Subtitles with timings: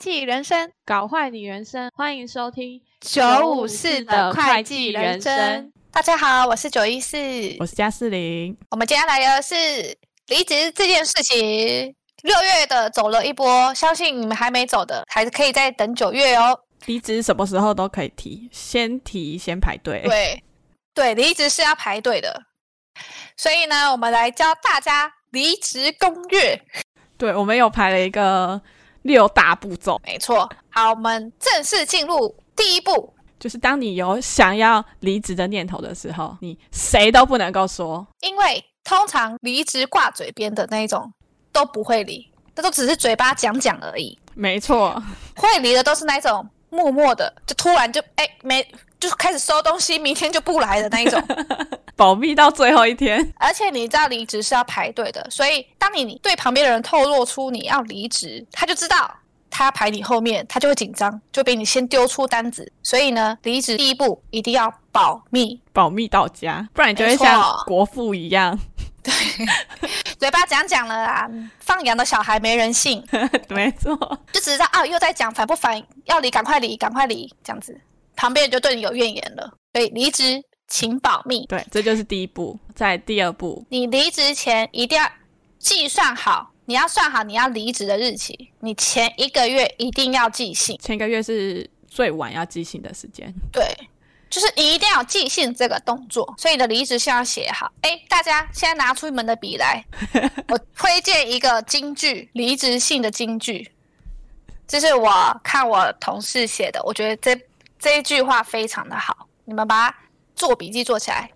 [0.00, 1.90] 计人生，搞坏你人生。
[1.94, 5.70] 欢迎收听九五四的会计人生。
[5.92, 7.18] 大家好，我是九一四，
[7.58, 8.56] 我是加四零。
[8.70, 9.54] 我们接下来的是
[10.28, 11.94] 离职这件事情。
[12.22, 16.58] 六月的走了一波，相信你们还没走的，还是可以再等九月哦。
[16.86, 20.00] 离职什么时候都可以提，先提先排队。
[20.06, 20.42] 对，
[20.94, 22.42] 对，离职是要排队的。
[23.36, 26.58] 所以呢，我们来教大家离职攻略。
[27.18, 28.62] 对，我们有排了一个。
[29.02, 30.48] 六大步骤，没错。
[30.70, 41.12] 好，我们正式进入第一步，就是当你有想要离职的念头的时候，你谁都不能够说，因为通常离职挂嘴边的那一种
[41.52, 44.18] 都不会离，那都只是嘴巴讲讲而已。
[44.34, 45.02] 没错，
[45.36, 48.66] 会离的都是那种默默的，就突然就哎没。
[49.00, 51.18] 就开始收东西，明天就不来的那一种，
[52.00, 53.20] 保密到最后一天。
[53.36, 59.14] 而且你知道离职是要排队的，所以当你对旁边的人透露出你要离职，他就知道
[59.50, 62.72] 他要排你后面，他就会紧张，就比你先丢出单子。
[62.82, 68.58] 所以呢，离职第一步一定要保密，保密到家，不然你就会像国父一样，
[69.04, 69.12] 对，
[70.18, 71.28] 嘴巴讲讲了啊，
[71.58, 73.04] 放羊的小孩没人信，
[73.50, 73.94] 没错，
[74.32, 77.78] 就只知道啊又在讲烦不烦，要离赶快离，赶快离这样子。
[78.16, 81.44] 旁边人就对你有怨言了，所以离职请保密。
[81.44, 82.58] 对，这就是第一步。
[82.74, 85.06] 在第二步，你离职前一定要
[85.58, 88.50] 计算好，你要算好你要离职的日期。
[88.60, 93.30] 你前一个月一定要寄信，前一个月是最晚要寄信的时间。
[93.52, 93.62] 对，
[94.30, 97.70] 就是你一定要寄信这个动作，所以你的离职信要写好。
[97.82, 99.84] 哎，大家现在拿出你们的笔来，
[100.48, 103.70] 我推荐一个金句，离职信的金句，
[104.66, 107.38] 这是我看我同事写的，我觉得这。
[107.82, 109.96] 这一句话非常的好，你们把它
[110.40, 111.30] 做笔记做起来。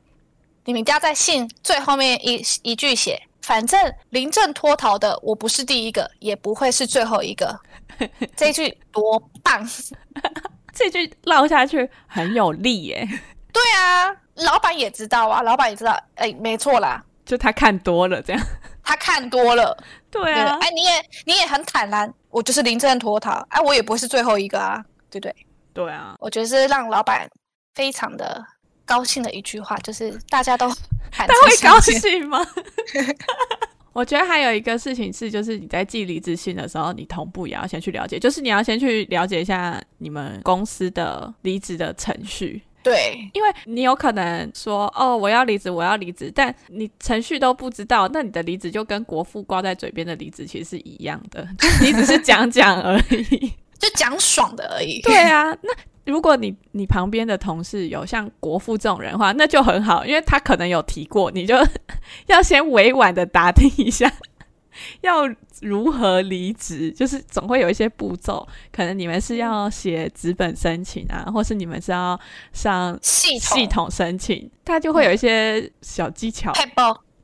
[0.65, 7.55] 你们一定要在信最后面一一句写：反正临阵脱逃的我不是第一个，也不会是最后一个。
[8.35, 9.69] 这一句多棒！
[10.73, 13.07] 这句唠下去很有力耶。
[13.53, 18.43] 对啊，老板也知道啊，老板也知道，哎，没错啦，就他看多了这样。
[18.83, 19.77] 他看多了，
[20.11, 20.57] 对啊。
[20.63, 20.91] 哎，你也
[21.27, 25.37] 你也很坦然，我就是临阵脱逃，哎，我也不会是最后一个啊，对不对？
[25.75, 27.29] 对啊，我觉得是让老板
[27.75, 28.43] 非常的
[28.85, 30.69] 高兴的一句话，就是大家都
[31.11, 32.45] 他会高 兴吗？
[33.93, 42.61] 我觉得还有一个事情是，就是你在寄离职信的时候，你同步也要先去了解，就是你要先去了解一下你们公司的离职的程序。
[42.83, 51.49] 对，因为你有可能说哦，我要离职，我要离职，但你程序都不知道，那你的离职就跟国父挂在嘴边的离职其实是一样的，
[51.81, 53.53] 你只是讲讲而已。
[53.79, 55.01] 就讲爽的而已。
[55.03, 55.71] 对啊，那
[56.07, 61.57] 如果你你旁边的同事有像国父这种人的话，那就很好，因为他可能有提过，你就
[62.27, 64.13] 要先委婉的打听一下，
[65.03, 65.29] 要
[65.63, 72.19] 如何离职，就是总会有一些步骤，可能你们是要写纸本申请啊，或是你们是要
[72.53, 73.59] 上系统。
[73.59, 76.53] 系统申请，他就会有一些小技巧。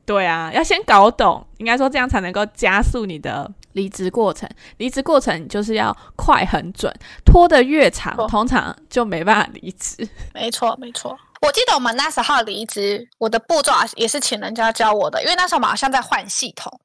[0.03, 4.49] 对啊，要先搞懂，应该说这样才能够加速你的离职过程。
[4.77, 6.93] 离职过程就是要快很准，
[7.25, 10.07] 拖得越长，通常就没办法离职。
[10.33, 11.17] 没错，没错。
[11.41, 16.79] 我记得我们那时候离职，我的步骤也是请人家教我的，因为那时候我们好像在换系统。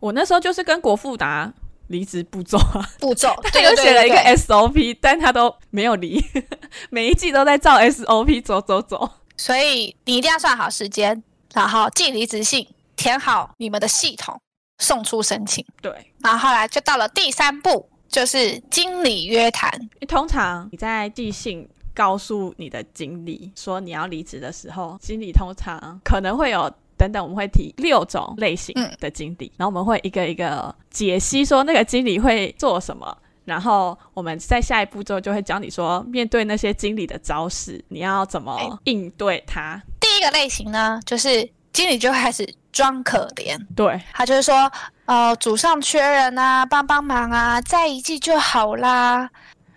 [0.00, 1.52] 我那时候就是跟国富达
[1.88, 6.22] 离职步骤啊，步骤， 他就写了一个 SOP，但他都没有离，
[6.90, 9.08] 每一季都在照 SOP 走走走。
[9.36, 11.22] 所以你一定要算好时间。
[11.54, 12.66] 然后寄离职信，
[12.96, 14.40] 填好你们的系统，
[14.82, 15.64] 送出申请。
[15.80, 19.70] 对，然后后来就到了第三步，就是经理约谈。
[20.06, 39.82] 通常你在寄信告诉你的经理说你要离职的时候，经理通常可能会有等等，我们会提六种类型的经理，嗯、然后我们会一个一个解析说那个经理会做什么，然后我们在下一步骤就会教你说面对那些经理的招式，你要怎么应对他。
[40.00, 44.70] 第一个类型呢，就是经理就会开始装可怜，对，他就是说，
[45.04, 49.28] 呃，组上缺人啊，帮帮忙啊，再一季就好啦，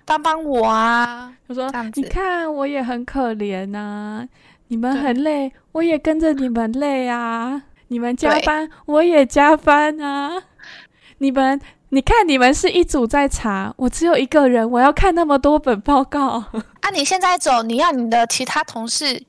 [0.05, 1.31] 帮帮我啊。
[1.47, 4.27] 他说，你看我也很可怜呐、啊，
[4.69, 10.41] 你们很累，我也跟着你们累啊，你们加班，我也加班啊，
[11.19, 11.59] 你们，
[11.89, 16.43] 你看你们是一组在查，我只有一个人，我要看那么多本报告。
[16.81, 19.21] 啊，你现在走，你要你的其他同事。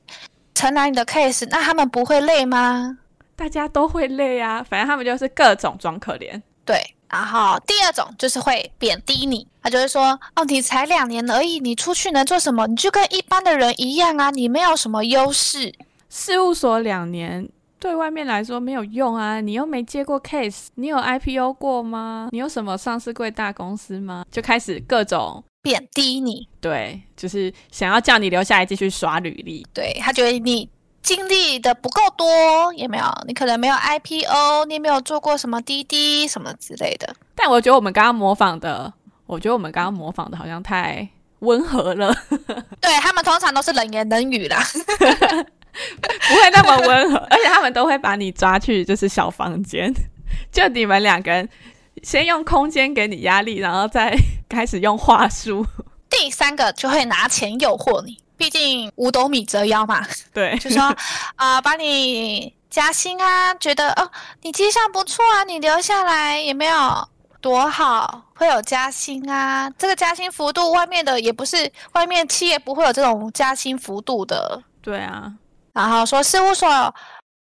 [0.55, 2.97] 承揽你的 case，那他们不会累吗？
[3.37, 6.41] 大家都会累啊，反正他们就是各种装可怜。
[6.65, 12.67] 对，然后第二种就是会贬低你，他就会说：“哦，你才两年而已，你出去能做什么？
[12.67, 15.73] 你就跟一般的人一样啊，你没有什么优势。”
[16.11, 17.49] 事务所两年
[17.79, 22.29] 对外面来说没有用啊，你又没接过 case，你有 IPO 过吗？
[22.33, 24.25] 你有什么上市贵大公司吗？
[24.31, 30.69] 就开始各种贬低你，对，就是想要叫你留下来继续刷履历，对，他觉得你
[31.07, 37.15] 经历的不够多，有没有，你可能没有 IPO，你也没有做过什么滴滴什么之类的。
[37.37, 38.93] 但我觉得我们刚刚模仿的，
[39.27, 41.09] 我觉得我们刚刚模仿的好像太
[41.39, 42.13] 温和了，
[42.83, 44.61] 对，他们通常都是冷言冷语啦。
[44.99, 49.95] 不会那么温和，而且他们都会把你抓去就是小房间，
[50.51, 51.49] 就你们两个人
[52.03, 54.13] 先用空间给你压力，然后再
[54.49, 55.65] 开始用话术。
[56.11, 60.07] 第三个就会拿钱诱惑你，毕竟五斗米折腰嘛。
[60.33, 60.83] 对， 就说
[61.37, 64.11] 啊，把、呃、你加薪啊，觉得哦，
[64.43, 67.09] 你绩效不错啊，你留下来也没有
[67.41, 69.71] 多好，会有加薪啊。
[69.79, 74.63] 这个加薪幅度，外面的也不是，外面企业不会有这种加薪幅度的。
[74.83, 75.33] 对啊。
[75.73, 76.95] 然后说事务所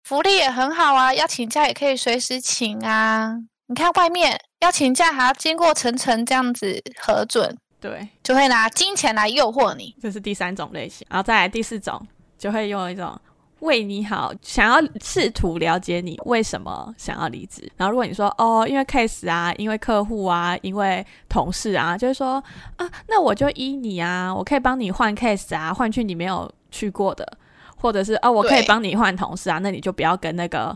[0.03, 3.33] 福利也很好啊，要请假也可以随时请啊。
[3.67, 9.93] 你看外面要请假还要经过层层这样子核准，对，就会拿金钱来诱惑你。
[10.01, 12.01] 这是第三种类型，然后再来第四种，
[12.37, 13.15] 就会用一种
[13.59, 17.71] 为你好，想要试图了解你为什么想要离职。
[17.77, 22.43] 然后如果你说哦，因为 case 啊，因为客户啊，因为同事啊，就是说
[22.77, 27.37] 啊，那我就依你啊，我可以帮你换 case 啊，换去你没有去过的。
[27.77, 30.75] 或者是哦，我可以帮你换同事啊，那你就不要跟那个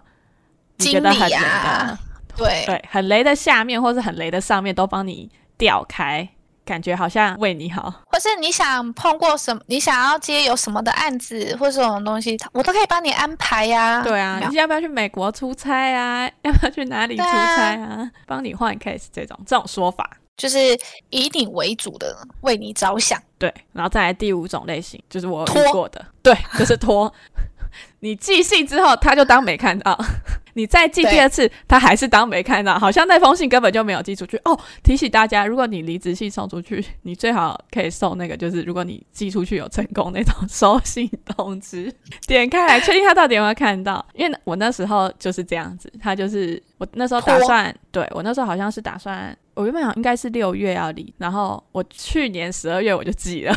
[0.75, 2.00] 你觉得很雷的，啊、
[2.35, 5.27] 对对，很雷的下面或是很雷的上面都帮你
[5.57, 6.29] 调开，
[6.69, 7.92] 感觉好像为你好。
[8.06, 14.04] 或是你想碰过什么，你想要接有什么的案子或是什么东西，我都可以帮你安排呀、啊。
[14.04, 16.30] 对啊，你要不要去美国出差啊？
[16.44, 18.12] 要不要去哪里出差啊？
[18.27, 20.07] 帮、啊、你换 case 这种这种说法。
[20.38, 20.57] 就是
[21.10, 23.22] 以你为主的，为你着想。
[23.38, 27.12] 对，然后再来第五种类型，就是我拖过的，拖对，就是拖。
[28.00, 29.94] 你寄信之后，他就当没看到；
[30.59, 34.35] 你再寄第二次，他还是当没看到，好像那封信根本就没有寄出去。
[34.44, 41.89] 哦，提醒大家，如果你离职信送出去，你最好可以送那个，就是如果你寄出去有成功那种 收信通知，
[42.27, 44.06] 点开来确定他到底有没有看到。
[44.13, 49.35] 因为我那时候就是这样子，他就是我那时候打算，对，我那时候好像是打算。
[49.53, 53.53] 我原本想应该是六月要离，然后我去年十二月我就寄了，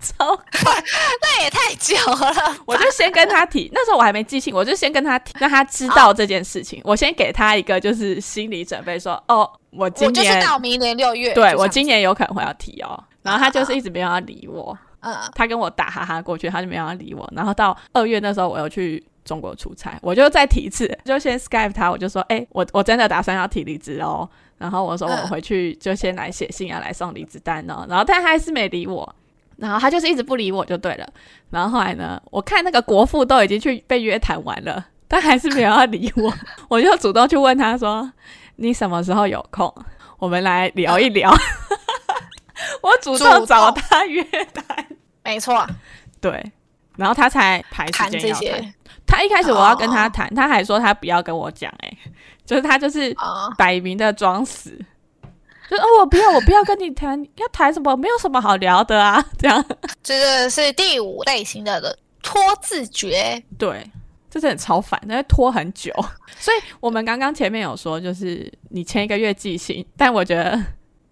[0.18, 0.84] 超快，
[1.20, 2.56] 那也太久了。
[2.64, 6.80] 我就先跟他提，那时候我还没记性，我就先跟他提，让他知道这件事情。
[6.80, 13.02] 哦、我先给他一个就是心理准备说，说哦，我今年我就是到明年六月，对我今年有可能会要提哦。
[13.22, 17.30] 然后他就是一直没有要理我，嗯，他跟我打哈哈过去，他就没有要理我。
[17.36, 24.28] 然后到二月那时候我又去中国出差，我就再提一次，就先 Skype 他，我就说，哎、欸，我我真的打算要提离职哦。
[24.56, 27.86] 然后我说我回去就先来写信啊，来送离职单哦。
[27.88, 29.14] 然后但他还是没理我，
[29.60, 31.06] 然后他就是一直不理我就对了。
[31.50, 36.32] 然后后来呢，我看那个国父都已经去被约谈完了，但还是没有要理我。
[36.68, 38.10] 我就主动去问他说
[38.56, 39.72] ：“你什么时候有空？
[40.18, 41.30] 我们来聊一聊。
[42.82, 44.22] ”我主动找他约
[44.52, 44.86] 谈，
[45.24, 45.66] 没错，
[46.20, 46.52] 对。
[46.96, 48.74] 然后他才排时间要谈。
[49.06, 52.12] 他一开始我要跟他谈，哦、他还说他不要跟我讲、欸，哎。
[52.44, 53.14] 就是他就是
[53.56, 54.84] 摆明的装死，哦、
[55.70, 57.96] 就哦，我不要，我不要跟你谈，要谈什么？
[57.96, 59.64] 没有什么好聊的啊，这样。
[60.02, 63.40] 这个是第五类型的人，拖自觉。
[63.56, 63.88] 对，
[64.28, 65.92] 这是很超烦，那拖很久。
[66.40, 70.60] 所以我们刚刚前面有说，就是你前一个月寄信，但我觉得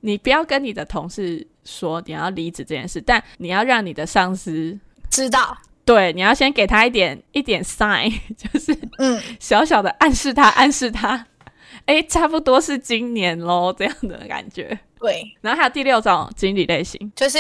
[0.00, 4.77] 你不要跟你的同事说你要离职这件事，但你要让你的上司
[5.09, 5.57] 知道。
[5.85, 11.25] 对，你要先给他一点一点 sign， 就是嗯，小小的暗示他，暗示他，
[11.88, 14.78] 哎，差不多是今年喽， 这样的感觉。
[15.00, 17.38] 对，然后还有第六种经理类型，就是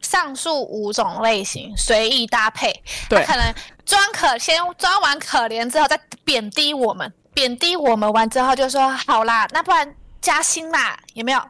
[0.00, 2.72] 上述五种类型随意搭配。
[3.10, 11.40] 对，可能装可先装完可怜之后，再贬低我们，贬低我们完之后就说好啦，那不然加薪啦，有没有？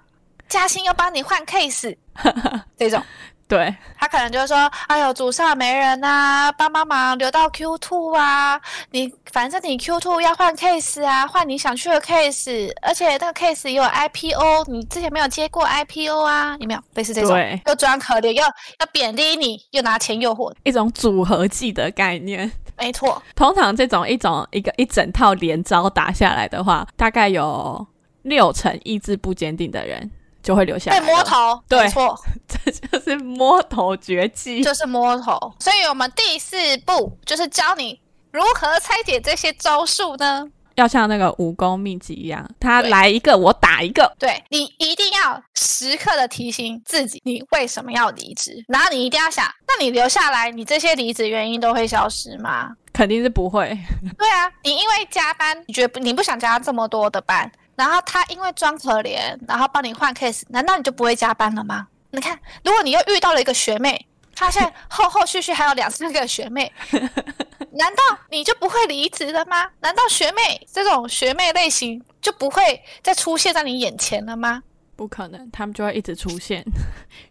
[0.48, 1.96] 加薪又帮你换 case，
[2.76, 3.00] 这种。
[3.48, 8.60] 对，他可能就说：“哎呦，组上没人啊，帮帮忙留到 Q two 啊！
[8.90, 16.58] 你反正你 Q two 要换 case 啊，换你想去的 case，而且那个 case 也有 IPO，你之前没有接过 IPO 啊？
[16.60, 17.30] 有没有类似这种？
[17.30, 22.52] 对又装可怜，又要贬低你，又拿钱诱惑，一种组合技的概念。
[22.76, 27.86] 没错，通常这种一种一个一整套连招打下来的话，大概有
[28.22, 30.10] 六成意志不坚定的人。”
[30.42, 31.00] 就会留下来。
[31.00, 35.38] 被摸头，对，没错， 这就是摸头绝技， 就是摸头。
[35.60, 38.00] 所以，我们第四步就是教你
[38.32, 40.48] 如何拆解这些招数呢？
[40.74, 44.14] 要像那个武功秘籍一样，他来一个我打一个。
[44.16, 48.64] 对，你一定要时刻的提醒自己，你为什么要离职？
[48.68, 52.70] 然后你一定要想，那你留下来，你这些离职原因都会消失吗？
[52.92, 53.76] 肯定是不会。
[54.16, 61.86] 对啊，你因为加班，你觉得你不想加这么多的班，然后他因为装可怜，然后帮你换 case，难道你就不会加班了吗？
[62.10, 64.04] 你看，如果你又遇到了一个学妹。
[64.40, 66.72] 他现在后后续续还有两三个学妹，
[67.72, 69.66] 难道你就不会离职了吗？
[69.80, 74.62] 难道学妹这种学妹类型就不会再出现在你眼前了吗？
[74.94, 76.64] 不可能，他们就会一直出现，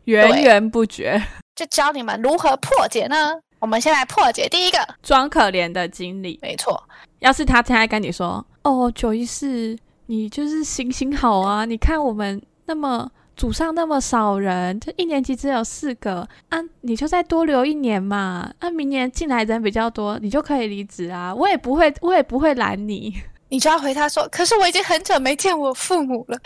[0.03, 1.17] 源源不绝。
[1.55, 3.31] 就教你们如何破解呢？
[3.59, 6.37] 我们先来破解第一个装可怜的经理。
[6.41, 6.83] 没错，
[7.19, 9.77] 要是他现在跟你说：“哦，九一四，
[10.07, 23.13] 你就是行行好啊，你看我们那么。”组上那么少人，就一年级只有四个啊，你就再多留一年嘛，那、啊、明年进来人比较多，你就可以离职啊，我也不会，我也不会拦你。
[23.49, 26.39] 你就要回他说，可是我已经很久没见我父母了，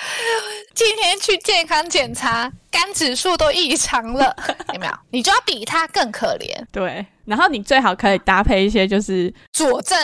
[0.75, 4.35] 今天去健康检查，肝指数都异常了，
[4.73, 4.91] 有没有？
[5.11, 6.61] 你就要比他更可怜。
[6.73, 9.97] 对，然后你最好可以搭配一些就是佐证，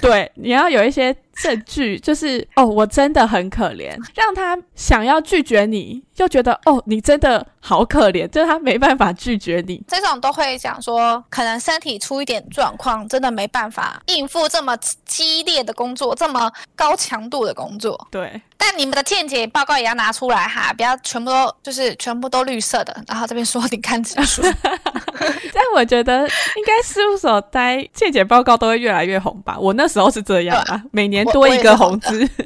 [0.00, 1.14] 对，你要有一些。
[1.42, 9.82] 证据 就是哦，我真的很可怜，让他想要拒绝你，又觉得哦，你真的好可怜，就是他没办法拒绝你。
[9.88, 18.06] 这种都会讲说，可能身体出一点状况，真的没办法应付这么激烈的工作，这么高强度的工作。
[18.10, 18.40] 对。
[18.56, 24.40] 但你们的见解报告也要拿出来哈，不要全部都就是全部都绿色的，然后这边说你看指数。
[25.52, 29.58] 但我觉得应该事务所待见解报告都会越来越红吧？
[29.58, 32.28] 我那时候是这样啊，每年多一个红字。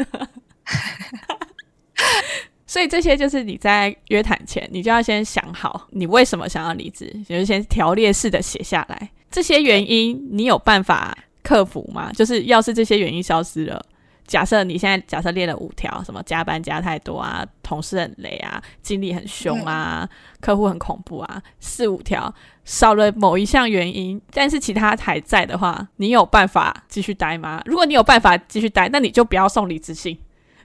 [2.67, 9.11] 所以这些就是你在约谈前，你就要先想好你为什么想要离职，就是先条列式的写下来。
[9.31, 12.13] 这些原因你有办法克服吗？
[12.13, 13.83] 就是要是这些原因消失了。
[14.27, 20.09] 假设你现在假设列了五条，什么加班加太多啊，同事很累啊，经理很凶啊，嗯、
[20.39, 22.33] 客户很恐怖啊，四五条
[22.69, 27.63] 少了某一项原因，但是其他还在的话，你有办法继续待吗？
[27.65, 30.19] 如果你有办法继续待，那你就不要送离职信，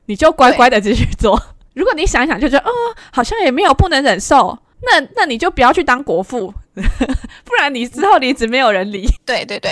[0.07, 1.41] 你就乖乖的继续做。
[1.73, 2.71] 如果你想想就觉得，哦，
[3.13, 4.59] 好像也没有不能忍受。
[4.85, 9.09] 那那你就不要去当国父， 不然你之后离职没有人理。
[9.25, 9.71] 对对对，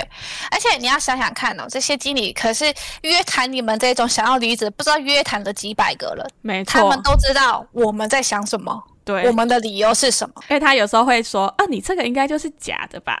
[0.50, 2.64] 而且你要想想看哦，这些经理可是
[3.02, 6.26] 约谈你们这种想要离职，不知道约谈了几百个了。
[6.40, 10.34] 没错，他们都知道我们在想什么，对，我们的理由是什么。
[10.48, 13.18] 因为他有时候会说啊，你这个应该就是假的吧？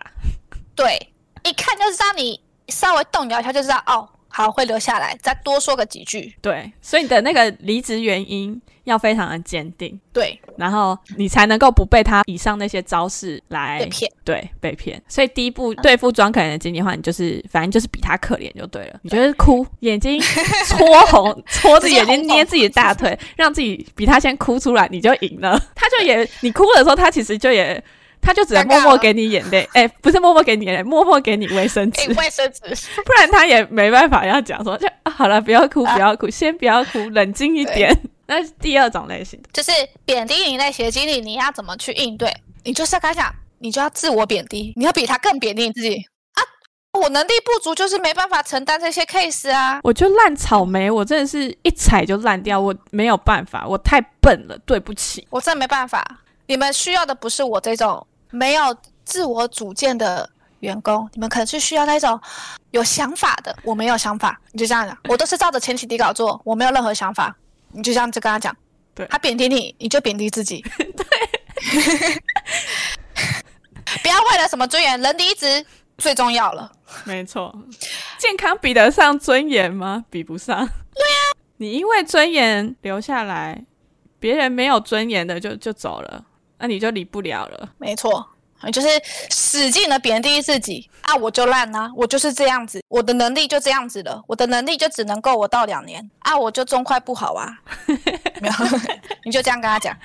[0.74, 1.12] 对，
[1.44, 4.08] 一看就知道你稍微动摇一下就知道哦。
[4.32, 6.34] 好，会留下来，再多说个几句。
[6.40, 10.00] 对，所以你的那个离职原因要非常的坚定。
[10.12, 14.12] 对，然后你才能够不被他以上那些招式来被骗。
[14.24, 15.00] 对，被骗。
[15.06, 18.98] 所以第一步对付装可怜的经理的话，你就是反正就是比他可怜就对了。
[19.02, 20.18] 你觉得哭，眼睛
[20.66, 25.60] 搓红，搓着眼睛捏自己的大腿，让自己比他先哭出来，你就赢了。
[25.74, 27.82] 他就也，你哭的时候，他其实就也。
[28.22, 32.60] 他就只能默默给你眼泪，哎、欸，不是默默给你眼泪，默默给你卫生纸，卫生纸，
[33.04, 37.92] 不然他也没办法要讲说，就、啊、好了，不要哭，不要哭，啊、先不要哭，冷静一点。
[38.24, 39.72] 那是第二种类型的，就是
[40.06, 42.32] 贬低你类型的经历，你要怎么去应对？
[42.62, 45.96] 你就是要跟他讲，你就要自我贬低，你要比他更贬低你自己
[46.34, 46.40] 啊！
[46.92, 49.80] 我能力不足，就是没办法承担这些 case 啊！
[49.82, 56.06] 我就烂草莓，我真的是一踩就烂掉，我没有办法，我太笨了，对不起，我真的没办法。
[56.46, 58.06] 你们需要的不是我这种。
[58.32, 60.28] 没有自我主见的
[60.60, 62.20] 员工，你们可能是需要那种
[62.70, 63.56] 有想法的。
[63.62, 64.98] 我没有想法，你就这样讲。
[65.08, 67.36] 我都是照着前期底稿做，我没有任何想法。
[67.70, 68.56] 你就这样子跟他讲。
[68.94, 70.64] 对，他贬低你，你就贬低自己。
[70.78, 71.06] 对，
[74.02, 75.64] 不要为了什么尊严，人离职
[75.96, 76.70] 最重要了。
[77.04, 77.54] 没错，
[78.18, 80.04] 健康比得上尊严吗？
[80.10, 80.56] 比不上。
[80.56, 80.68] 对呀、
[81.32, 83.64] 啊，你因为尊严留下来，
[84.20, 86.24] 别人没有尊严的就就走了。
[86.62, 87.68] 那你就离不了了。
[87.76, 88.24] 没错，
[88.62, 88.86] 你就是
[89.32, 91.12] 使劲的贬低自己啊！
[91.16, 96.38] 我就烂啊，我就是这样子，我的能力就这样子了，我的能力就只能够我到两年啊！
[96.38, 97.50] 我就中快不好啊，
[98.40, 98.54] 没有，
[99.24, 99.92] 你就这样跟他讲。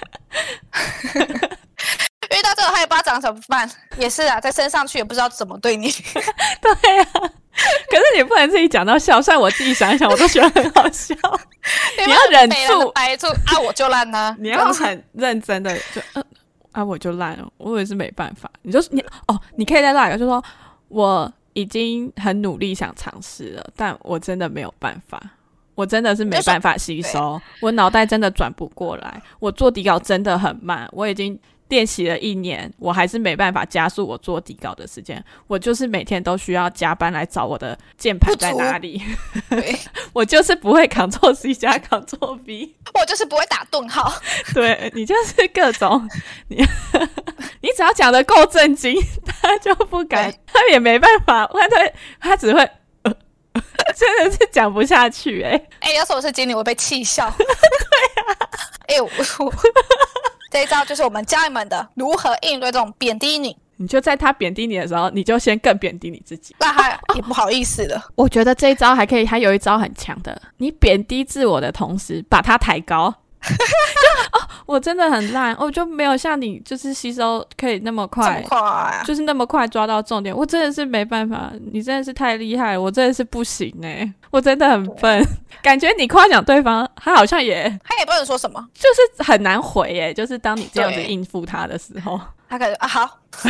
[2.35, 5.91] 遇到这个他也不知道长什么办，也是啊，再升上去也不知道怎么对你。
[6.59, 11.15] 对啊，可是你不能自己讲到笑，虽然我自己想一想，我都觉得很好笑。
[12.05, 13.59] 你要忍住，挨住啊！
[13.63, 14.35] 我就烂呢。
[14.39, 16.23] 你要很认真的就嗯。
[16.77, 18.47] 啊，我就烂了，我也是没办法。
[18.61, 20.43] 你就是你哦，你可以在那里就说
[20.89, 25.19] 我已经很努力想尝试了，但我真的没有办法，
[25.73, 35.23] 我真的是没办法吸收，我脑袋真的转不过来，我做底稿真的很慢，我已经练习了一年，我还是没办法加速我做底稿的时间。
[35.47, 39.01] 我就是每天都需要加班来找我的键盘在哪里。
[40.13, 44.13] 我就是不会 Ctrl C 加 Ctrl V， 我就是不会打顿号。
[44.53, 46.09] 对，你就是各种
[46.47, 46.57] 你，
[47.61, 48.95] 你只要讲的够震惊，
[49.25, 52.61] 他就不敢，他也没办法，他他他只会，
[53.03, 53.13] 呃、
[53.95, 55.69] 真的是讲不下去哎、欸。
[55.79, 57.29] 哎、欸，要是我是经理，我会被气笑。
[57.37, 57.45] 对
[58.23, 58.49] 啊，
[58.87, 59.09] 哎我。
[60.57, 63.55] 这一招就是我们教你们的如何应对这种贬低你。
[63.75, 68.03] 你就在他贬低你的时候，你就先更贬低你自己， 那他也不好意思了。
[68.15, 73.13] 我觉得这一招还可以，还有一招很强的，你贬低自我的同时，把他抬高。
[73.55, 80.35] 就哦，我真的很烂，我就没有像你，就是吸收可以那么快，快啊、就是那么快抓到重点。
[80.35, 85.23] 我真的是没办法，你真的是太厉害了，我真的是不行哎、欸，我真的很笨。
[85.61, 90.13] 感觉你夸奖对方，他好像也，他也不能说什么，就是很难回哎、欸。
[90.13, 93.05] 就是当你这样子应付他的时候，他可能啊好，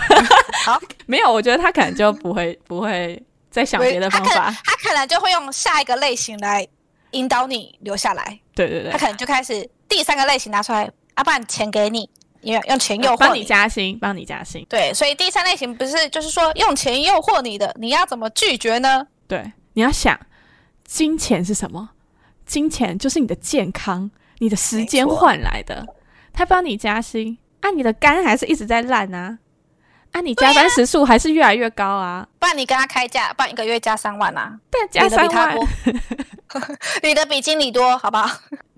[0.66, 6.66] 好，没有，我觉得他可能就不会不会再想别的方法他，他可能就会用下一个类型来
[7.12, 8.40] 引导你留下来。
[8.54, 9.68] 对对对，他可能就开始。
[9.88, 12.10] 第三个类型拿出来，啊，不然钱给你，
[12.42, 14.66] 用用钱诱惑你，帮你加薪，帮你加薪。
[14.70, 19.08] 对，所以第三类型不是就是说用钱诱惑你的，你要怎么拒绝呢？
[19.28, 20.20] 对，你要想，
[20.86, 21.90] 金钱是什么？
[22.46, 25.86] 金钱就是你的健康、你的时间换来的。
[26.32, 29.40] 他帮你加薪，啊，你的肝还是一直在烂啊，
[30.12, 32.28] 啊，你加班时数还是越来越高啊。
[32.40, 35.58] 不然你跟他开价，不然一个月加三万啊，但加三万，
[37.02, 38.30] 你的比 经理多，好不好？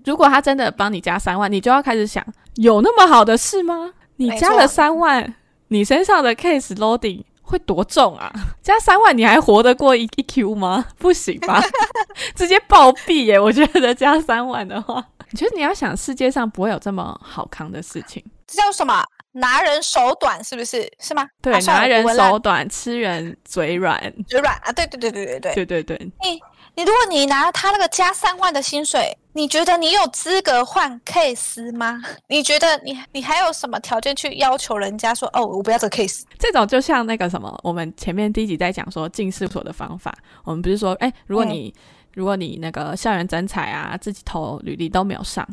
[0.04, 2.24] 如果他真的帮你加三万，你就要开始想，
[2.56, 3.92] 有那么好的事吗？
[4.16, 5.34] 你加了三万，
[5.68, 8.30] 你身上的 case loading 会多重啊？
[8.62, 10.84] 加三万你还活得过一一 Q 吗？
[10.98, 11.62] 不行吧，
[12.36, 13.38] 直接暴毙耶！
[13.40, 18.22] 我觉得加三万的话，你觉得你要想世界上不会有这么好康的事情？
[18.46, 19.04] 这叫什么？
[19.32, 20.90] 拿人手短是不是？
[20.98, 21.24] 是吗？
[21.40, 24.72] 对，啊、拿人手短，吃人嘴软，嘴软啊！
[24.72, 25.96] 对对对对对对对对对。
[25.96, 26.40] 欸
[26.80, 32.00] 你如果你拿他那个加三万的薪水，你觉得你有资格换 case 吗？
[32.26, 36.22] 你觉得你你还有什么条件去要求人家说哦，我不要这个 case？
[36.38, 41.82] 这种就像那个什么，我们前面第一集在讲说进事务所的方法，我们不是说，哎，如果你、嗯、
[42.14, 45.46] 如果你那个校园征才啊，自己投履历都没有上，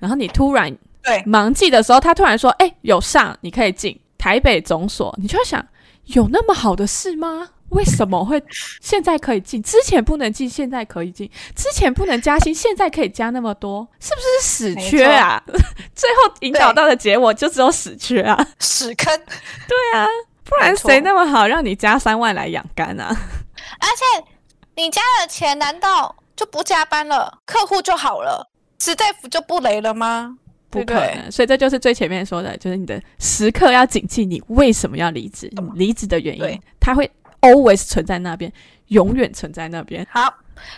[0.00, 5.64] 然后你突然对忙季的时候，他突然说，哎，有上，你可以进台北总所，你就会想，
[6.06, 7.50] 有那么好的事吗？
[7.72, 8.42] 为什么会
[8.80, 9.62] 现在可以进？
[9.62, 11.30] 之前不能进，现在可以进。
[11.54, 15.42] 之前不能加薪，现在可以加那么多，是不是死缺啊？
[15.94, 19.06] 最后引导到的结果就只有死缺啊，屎坑。
[19.66, 20.06] 对啊，
[20.44, 23.08] 不然谁那么好让你加三万来养肝啊？
[23.80, 24.24] 而且
[24.76, 30.36] 你加了钱，难道就不加班了，客户就好了，staff 就不雷了吗？
[30.70, 31.30] 不可能。
[31.30, 37.10] 所以这就是最前面说的，就是你的时刻要谨记你为什么要离职，离职的原因，他会。
[37.42, 38.50] Always 存在那边，
[38.88, 40.04] 永远存在那边。
[40.10, 40.32] 好，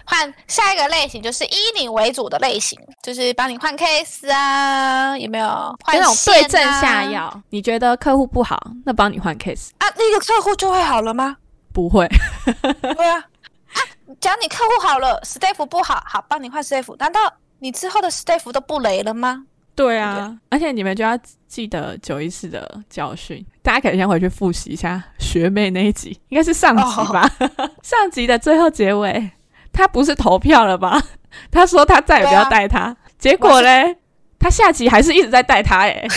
[0.04, 5.46] 换下一个类型，就是以你为主的类型，就是帮你换 case 啊，有没有？
[5.84, 7.42] 换、啊、那种对症下药。
[7.50, 11.36] 你觉得客户不好，那帮你换 case 啊，那个客户就会好了吗？
[11.72, 12.08] 不会。
[12.82, 13.78] 对啊，啊，
[14.20, 17.20] 只要你客户好了，staff 不好，好，帮你换 staff，难道
[17.58, 19.44] 你之后的 staff 都不雷了吗？
[19.74, 27.28] 对啊，对，而且你们就要记得九一四的教训，大家可以先回去复习一下学妹那一集，应该是上集吧？
[27.58, 29.30] 哦、 上集的最后结尾，
[29.72, 31.02] 他不是投票了吧？
[31.50, 33.96] 他说他再也不要带他，啊、结果嘞，
[34.38, 36.08] 他下集还是一直在带他、欸，哎，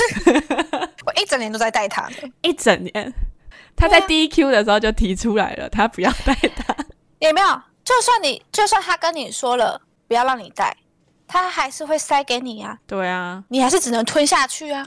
[1.05, 2.07] 我一整年都在带他，
[2.41, 3.13] 一整年，
[3.75, 6.75] 他在 DQ 的时候就提出来了，他不要带他，
[7.19, 7.47] 也没有？
[7.83, 10.75] 就算你，就算他跟你说了不要让你带。
[11.27, 14.85] 他还是会塞给你呀，对啊，你还是只能吞下去啊，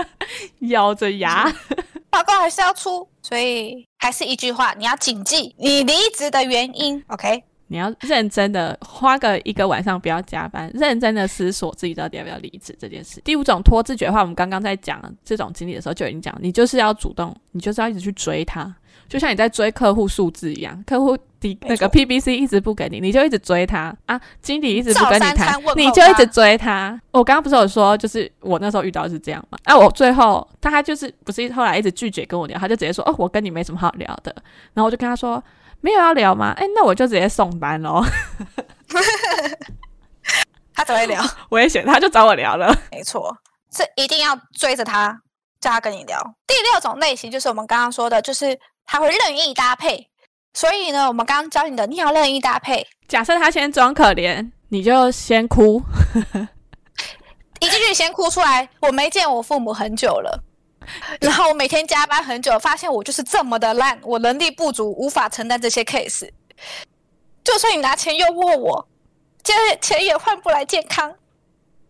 [0.68, 1.50] 咬着牙，
[2.10, 7.42] 报告还是要出，所以还是一句话，你要谨记你离职的原因，OK？
[7.70, 13.20] 你要认真的花个一个晚上，不要加班，认真的思索自己到底要不要离职这件事。
[13.22, 18.74] 第五种拖自觉的话，我们刚刚在讲这种经历的时候就已经讲，你就是要主动，你就是要一直去追他。
[19.08, 24.20] 就像你在追客户数字一样，客户的那个 PBC 一直不给你，你就一直追他啊。
[24.42, 27.00] 经理一直不跟你谈，你就一直追他。
[27.10, 29.56] 我刚刚不是有说，就是我那时候遇到的是这样嘛？
[29.64, 34.30] 啊，我最后他就是不是后来一直拒绝跟我聊，他就直接说哦，我跟你没什么好聊的。
[34.74, 35.42] 然后我就跟他说
[35.80, 36.52] 没有要聊吗？
[36.58, 38.04] 哎，那我就直接送单喽。
[40.74, 41.24] 他怎么会聊？
[41.48, 42.76] 我也选，他就找我聊了。
[42.92, 43.34] 没错，
[43.72, 45.18] 是一定要追着他，
[45.60, 46.20] 叫他跟你聊。
[46.46, 48.58] 第六种类型就是我们刚刚说的，就是。
[48.90, 50.08] 他会任意搭配，
[50.54, 52.86] 所以呢，我们刚刚教你的，你要任意搭配。
[53.06, 55.82] 假设他先装可怜，你就先哭，
[57.60, 58.66] 一进去先哭出来。
[58.80, 60.42] 我没见我父母很久了，
[61.20, 66.30] 然后我每天加班很久，发现我就是这么的烂，我能力不足，无法承担这些 case。
[67.44, 68.88] 就算你拿钱诱惑我，
[69.42, 71.14] 这钱也换不来健康。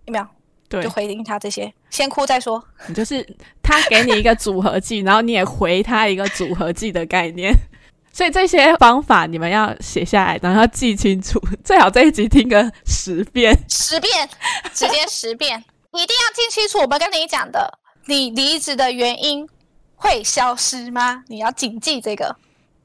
[0.07, 0.27] 有没有？
[0.69, 2.63] 对，就回应他这些，先哭再说。
[2.87, 3.27] 你就是
[3.63, 7.53] 他给你一个组合技，然后你也回他一个组合技的概念。
[8.13, 14.29] 所以这些方法你们要写下来，然后记清楚， 最好这一集听个十遍，十遍，
[14.75, 16.79] 直接十遍， 一定要记清楚。
[16.79, 19.49] 我们跟你讲的，你离职的原因
[19.95, 21.23] 会消失吗？
[21.29, 22.35] 你要谨记这个。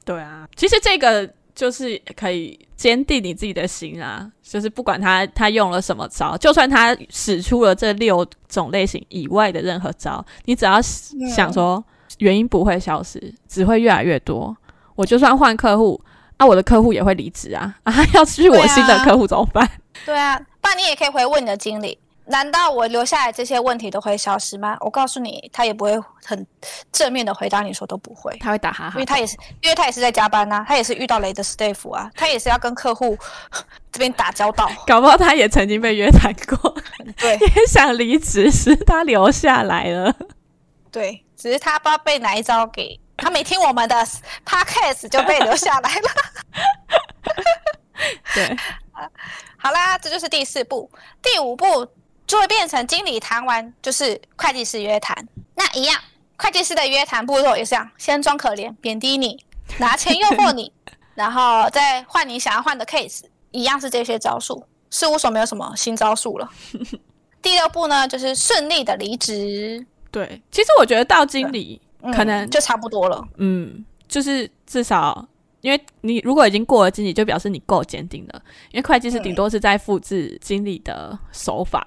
[0.04, 1.28] 对啊，其实这个。
[1.54, 4.28] 就是可以坚定你自己的心啊！
[4.42, 10.82] 就是不管他他用了什么招，就算他使出了这六种类型以外的任何招，你只要
[11.34, 11.82] 想说
[12.18, 14.56] 原因不会消失，只会越来越多。
[14.96, 16.00] 我就算换客户，
[16.38, 17.76] 那、啊、我的客户也会离职啊！
[17.84, 19.68] 啊，要去我新的客户怎么办？
[20.04, 21.98] 对啊，不然你也可以回问你的经理。
[22.26, 24.76] 难道我留下来这些问题都会消失吗？
[24.80, 25.92] 我告诉你，他也不会
[26.24, 26.46] 很
[26.90, 33.16] 正面的回答你说都不会，他会打哈哈，因为他也是，因为他也是在加班呐、啊，他也是遇到雷的 staff 啊，他也是要跟客户
[33.92, 36.74] 这边打交道，搞不好他也曾经被约谈过，
[37.18, 40.14] 对，也想离职，是他留下来了，
[40.90, 43.96] 对，只是他不知道被哪一招给，他没听我们的
[44.46, 46.08] podcast 就被留下来了，
[48.34, 48.56] 对，
[49.58, 51.86] 好啦，这就是第四步，第五步。
[52.26, 56.00] 就会变成经理谈完就是会计师约谈，那一样，
[56.36, 59.44] 会计师的约谈步骤也是这样，先装可怜，贬低你，
[59.78, 60.72] 拿钱诱惑你，
[61.14, 64.64] 然后再换你想要换的 case，一样是这些招数。
[64.90, 66.48] 事务所没有什么新招数了。
[67.42, 69.84] 第六步呢，就是顺利的离职。
[70.10, 71.80] 对，其实我觉得到经理
[72.12, 73.26] 可能、嗯、就差不多了。
[73.38, 75.26] 嗯，就是至少。
[75.60, 78.42] 因为你如果已经过了经理，就表示你够坚定了。
[78.70, 81.84] 因为会计师顶多是在复制经理的手法，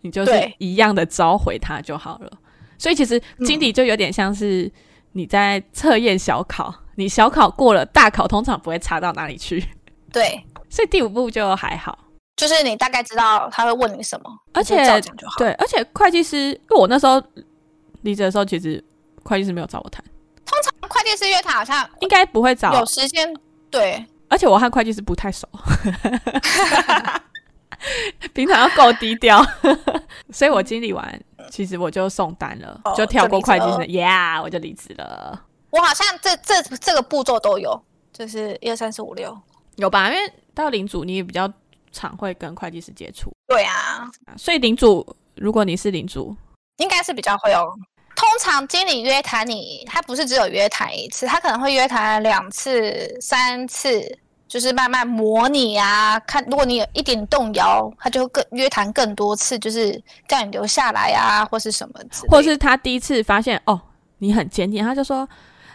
[0.00, 2.30] 你就是一样的召回他就好了。
[2.78, 4.70] 所以其实经理就有点像是
[5.12, 9.64] 你在测验小考，你小考过了，大考通常不会差到哪里去。
[10.12, 11.98] 对， 所以第五步就还好，
[12.36, 14.76] 就是你大概知道他会问你什么，而且
[15.36, 17.20] 对，而且会计师，因为我那时候
[18.02, 18.82] 离职的时候，其实
[19.24, 20.04] 会计师没有找我谈。
[20.46, 23.28] 通常会计师约谈好像应该不会找，有时间
[23.70, 25.46] 对，而且我和会计师不太熟，
[28.34, 29.44] 平常要够低调，
[30.32, 35.44] 所以我经理完，其实我就送单了，哦、就跳过会计师，Yeah，我就离职了。
[35.70, 37.80] 我好像这这这个步骤都有，
[38.12, 39.36] 就是一二三四五六。
[39.76, 40.10] 有吧？
[40.10, 41.48] 因为到领主你也比较
[41.92, 46.36] 常会跟会计师接触，对啊，所以领主如果你是领主，
[46.78, 47.64] 应该是比较会哦。
[48.16, 56.18] 通常经理约谈你，他不是只有约谈一次，他可能会约谈两次、三次，就是慢慢模拟啊。
[56.20, 62.00] 看如果你有一点动摇，他就更约谈更多次，就是叫你留下来啊，或是什么。
[62.28, 63.80] 或是他第一次发现哦，
[64.18, 65.28] 你很坚定，他就说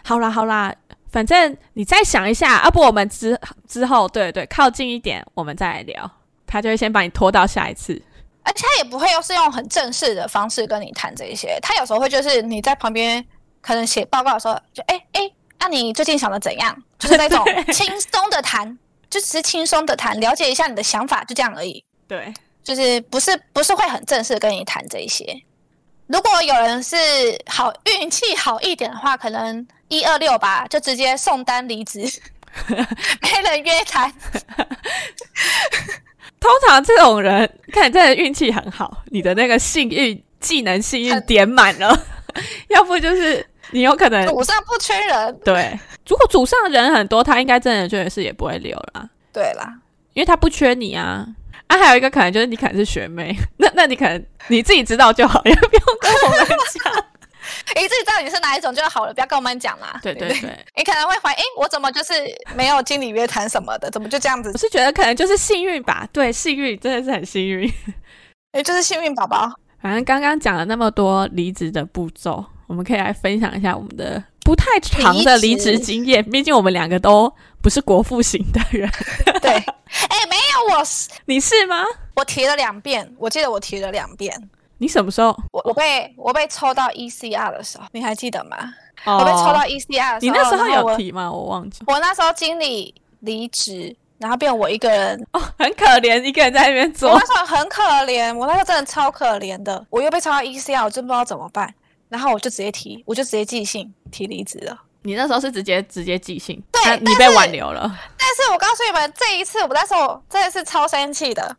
[0.04, 0.74] 好啦好啦，
[1.10, 6.10] 反正你再想一下，要、啊、不我们之之后对对靠近一点，我们再来聊。
[6.46, 8.00] 他就会先把你拖到下一次。
[8.44, 13.24] 而且他也不会又是用很正式的方式跟你谈这一些，他有时候会就是你在旁边
[13.62, 16.76] 可能写报告的时候，就哎哎，欸啊、你最近想的怎样？
[16.98, 21.82] 就是那种 轻松的谈，就只是轻松的谈，了解一下你的想法，就这样而已。
[22.06, 25.24] 对，就是不是不是会很正式跟你谈这一些。
[26.06, 26.96] 如果有人是
[27.46, 32.00] 好运气好一点的话，可能一二六吧，就直接送单离职，
[33.22, 34.12] 没人约谈。
[36.38, 41.98] 通常这种人，看你真的运气很好，你的那个幸运技能幸运点满了，
[42.68, 45.40] 要不就是你有可能组上不缺人。
[45.44, 49.08] 对，如果组上人很多，他应该真的就是也不会留啦。
[49.32, 49.78] 对啦，
[50.12, 51.26] 因为他不缺你啊。
[51.66, 57.04] 啊，还有一个可能就是你可能是学妹，那那你可能你自己知道就好， 也不用跟我们讲。
[57.76, 59.98] 你自己知道你是哪一种就好了，不要跟我们讲啦。
[60.02, 62.12] 对对对，你可能会怀疑，诶，我怎么就是
[62.54, 64.50] 没有经理约谈什么的，怎么就这样子？
[64.52, 67.70] 我是觉得可能就是幸运吧，对，幸运真的是很幸运，
[68.52, 69.50] 诶，就是幸运宝宝。
[69.80, 76.24] 反正刚刚讲了那么多离职的步骤，我们可以来分享一下我们的不太长的离职经验。
[76.30, 78.90] 毕竟我们两个都不是国父型的人。
[79.40, 80.82] 对，诶，没有我，
[81.26, 81.84] 你是吗？
[82.14, 84.32] 我提了两遍，我记得我提了两遍。
[84.78, 85.36] 你什么时候？
[85.52, 88.56] 我我被我被抽到 ECR 的时候，你还记得吗？
[89.04, 91.30] 哦、我被抽到 ECR 的时候，你那时候有提吗？
[91.30, 91.82] 我，我忘记。
[91.86, 97.10] 我那时候经理离职，然后变我一个人，哦，很可怜，一个人在那边做。
[97.10, 99.84] 我那时候很可怜，我那时候真的超可怜的。
[99.90, 101.72] 我又被抽到 ECR，我真不知道怎么办。
[102.14, 104.80] 然后我就直接提，我就直接寄信提离职了。
[105.02, 106.62] 你那时候是直接直接寄信？
[106.70, 107.92] 对，啊、你被挽留了。
[108.16, 111.56] 但是我告诉你们，这一次我那时候真的是超生气的，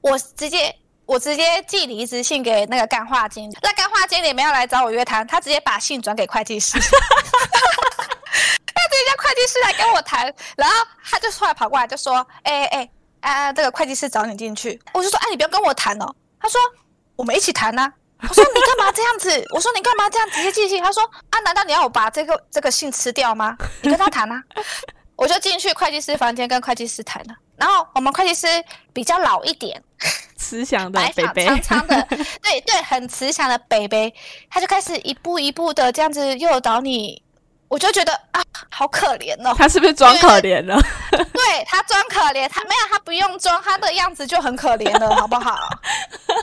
[0.00, 0.74] 我直接。
[1.04, 6.92] 我直接寄离职信给那个干化经理，那干化经理没有来找我约谈，他直接把信转给会计师， 他直
[8.96, 12.88] 接叫会计师来跟我谈，然后他就出来跑过来就说：“哎哎
[13.20, 16.58] 哎，啊，这个会计师找你进去。”我就说：“哎，你不要跟我谈哦。”他说
[17.16, 17.92] ：“我们一起谈呐。”
[18.28, 23.56] 我说：“你干嘛这样子？”我说：“你干嘛这样直接进去？”他说：“啊，难道你要我把这个这个信吃掉吗？
[23.82, 24.42] 你跟他谈啊。”
[25.14, 27.34] 我就进去会计师房间跟会计师谈了。
[27.56, 28.46] 然后我们会计师
[28.92, 29.80] 比较老一点，
[30.36, 32.02] 慈祥的北北长长的，
[32.42, 34.12] 对对，很慈祥的北北，
[34.50, 37.22] 他就开始一步一步的这样子诱导你，
[37.72, 39.54] 我就觉得啊，好可怜哦。
[39.56, 40.78] 他是不是装可怜了？
[41.10, 45.56] 对，他装可怜，他没有，他不用装，他的样子就很可怜了， 好不好？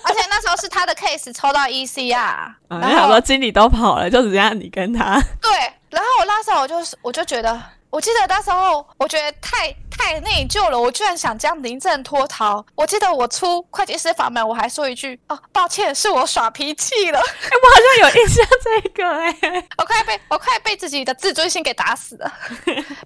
[0.05, 5.21] 而且那时候是他的 case 抽到 EC 啊，然后好多经理都跑了，就只剩下你跟他。
[5.39, 5.51] 对，
[5.91, 7.61] 然后我那时候我就我就觉得。
[7.91, 12.65] 我记得那时候，我觉得太太内疚了，我居然想将临阵脱逃。
[12.73, 22.33] 我记得我出会计师房门，我还说一句：“哦，抱歉，是我耍脾气了。”哎，我好像有印象这个哎、欸，我快被我快被自己的自尊心给打死了。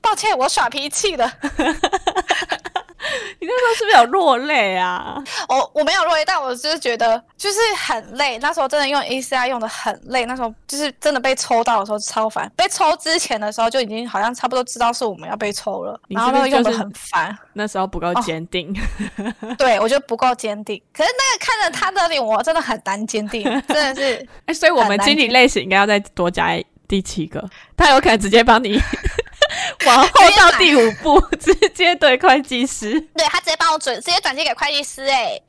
[0.03, 1.33] 抱歉，我耍脾气了。
[3.39, 5.21] 你那时候是不是有落泪啊？
[5.49, 8.37] 我我没有落泪，但我就是觉得就是很累。
[8.39, 12.51] 那时候真的用 A C R 用的很累，那时候就是真的被抽到的时候超烦。
[12.55, 17.37] 被抽之前的时候就已经好像差不多知道是我们要被抽了，是是然后那个用的很烦。
[17.53, 18.73] 那时候不够坚定，
[19.17, 20.81] 哦、对我觉得不够坚定。
[20.93, 24.15] 可是那个看着他的脸，我真的很难坚定， 真的是。
[24.15, 26.49] 哎、欸，所以我们经理类型应该要再多加
[26.87, 27.43] 第七个，
[27.77, 28.79] 他有可能直接帮你。
[29.85, 30.07] 往后
[30.37, 35.41] 到第五步， 直接对会计师，对他直接帮我转，直接转接给会计师、欸，哎，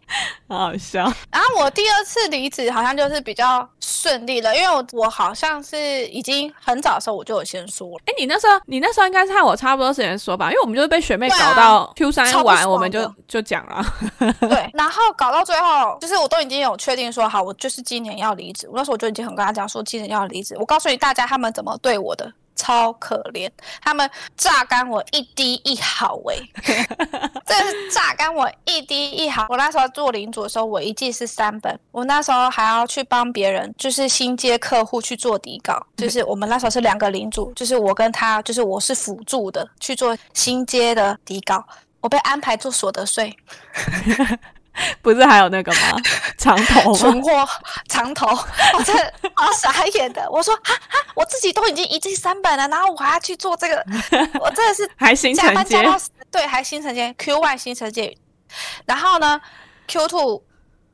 [0.49, 1.01] 好好笑。
[1.31, 7.97] 然后我第二次离职好像就是比较顺利了，因为我我好像是已经很早的时候我就有先说了。
[8.07, 13.85] 哎、欸，你那时候你那时候应该是和我差不多时间说吧，因为我们就是被学妹搞到 Q 三完，我们就就讲了。
[14.41, 18.69] 对，然后搞到最后，就是我都已经有确定说好，我就是今年要离职。
[18.69, 20.57] 我那时候我就已经很跟他讲说今年要离职。
[20.59, 22.33] 我告诉你大家他们怎么对我的。
[22.57, 23.51] 超可怜，
[23.83, 26.37] 他们榨干我一滴一毫哎，
[27.47, 29.47] 真的是榨干我一滴一毫。
[29.49, 41.65] 我那时候做领主的时候，我一季是三本，我那时候还要去帮别人，就是新接客户去做底稿，就是我们那时候是两个领主，就是我跟他，就是我是辅助的去做新接的底稿，
[42.01, 43.37] 我被安排做所得税。
[45.03, 46.01] 不是还有那个吗？
[46.37, 47.49] 长头存货
[47.89, 48.27] 长头，
[48.77, 50.29] 我真的好傻眼的。
[50.31, 53.85] 我说哈哈，我自己都已经一进三本了，然后我还要去做这个，
[54.41, 55.83] 我真的是 还新承接，
[56.31, 58.17] 对，还新承接 Q one 新承接，
[58.85, 59.41] 然后呢
[59.87, 60.43] Q two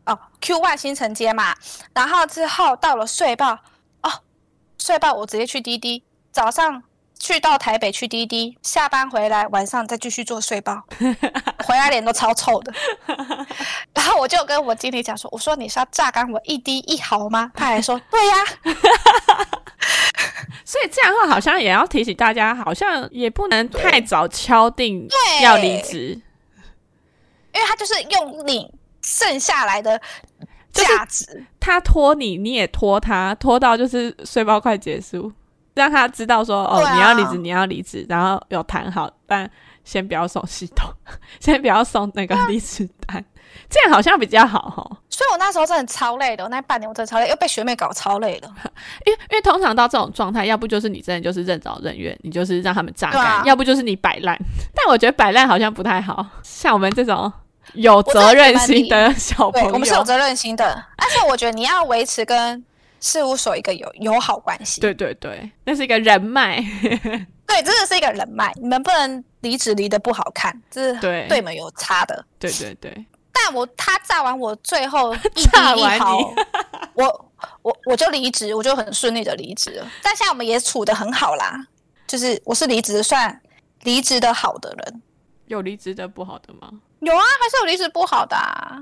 [0.05, 1.55] 哦 Q one 新承接嘛，
[1.95, 3.59] 然后之后到了税报
[4.03, 4.13] 哦，
[4.79, 6.83] 税报我直接去滴滴，早上。
[7.21, 10.83] 去到台北去滴滴，下班回来晚上再继续做睡包，
[11.65, 12.73] 回来脸都超臭的。
[13.95, 18.35] 然后我就跟我经理讲说：“我说你是要榨干我一滴一毫吗？”他还说：“对呀。
[20.65, 25.07] ”所以这样的话，好像也要提醒大家，好像也不能太早敲定
[25.43, 26.19] 要离职，
[27.53, 30.01] 因为他就是用你剩下来的
[30.73, 35.31] 价值，他拖你，你也拖他，拖到就是睡包快结束。
[35.75, 39.49] 让他知道说哦，啊、你要离职，你要离职，然后有谈好，但
[39.85, 40.91] 先不要送系统，
[41.41, 43.25] 先不要送那个离职单，啊、
[43.69, 44.99] 这样好像比较好哈。
[45.09, 48.49] 所以我那时候真的超累的，我那半年我真的超累，又被学妹搞超累的。
[49.07, 54.39] 因为因为通常到这种状态，要不就是你真的就是任劳任怨，你就是让他们榨干；啊、要不就是你摆烂。
[54.75, 57.31] 但我觉得摆烂好像不太好，像我们这种
[57.75, 62.65] 有责任心的小朋友，我们是有责任心的，而且我觉得你要维持跟。
[63.01, 66.61] 事务所一个友友好关系，对对对，那是一个人脉，
[67.47, 68.53] 对，真的是一个人脉。
[68.57, 72.25] 你们不能离职离得不好看，这是对对你们有差的。
[72.39, 76.19] 对对对，但我他炸完我最后一 滴一毫，
[76.95, 77.31] 我
[77.63, 79.91] 我我就离职，我就很顺利的离职了。
[80.03, 81.67] 但现在我们也处的很好啦，
[82.07, 83.41] 就是我是离职算
[83.83, 85.03] 离职的好的人，
[85.47, 86.71] 有离职的不好的吗？
[87.01, 88.79] 有啊，还是有离职不好的啊，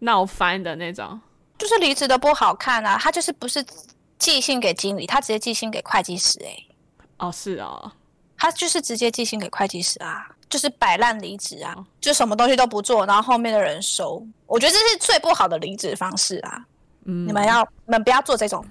[0.00, 1.18] 闹翻的那种。
[1.62, 3.64] 就是离职的不好看啊，他就是不是
[4.18, 6.66] 寄信给经理，他直接寄信给会计师哎、欸。
[7.18, 7.92] 哦，是哦，
[8.36, 14.26] 他就是直接寄信给会计师啊，就是摆烂离职啊，就什么东西都不做，然后后面的人收。
[14.46, 16.66] 我觉得这是最不好的离职方式啊。
[17.04, 18.66] 嗯，你们要你们不要做这种，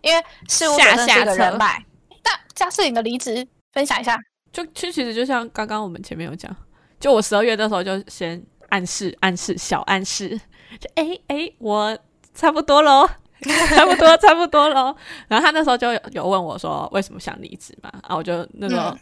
[0.00, 1.80] 因为事务所的是一个人脉。
[2.24, 4.18] 但家世你的离职分享一下，
[4.52, 6.52] 就其实就像刚刚我们前面有讲，
[6.98, 10.36] 就我十二月的时候就先暗示暗示小暗示，
[10.80, 11.96] 就哎哎、欸欸、我。
[12.34, 13.08] 差不多喽，
[13.74, 14.94] 差不多，差不多喽。
[15.28, 18.96] 然后他那时候就有问我说：“为什么想离职嘛？”啊，我就那个